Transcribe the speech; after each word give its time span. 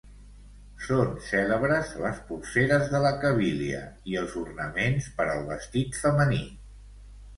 Són 0.85 1.11
cèlebres 1.25 1.91
les 2.05 2.23
polseres 2.29 2.89
de 2.93 3.01
la 3.05 3.11
Cabília 3.25 3.83
i 4.15 4.19
els 4.23 4.35
ornaments 4.45 5.11
per 5.21 5.29
al 5.35 5.45
vestit 5.51 6.01
femení. 6.07 6.45